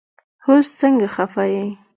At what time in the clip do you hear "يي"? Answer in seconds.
1.53-1.65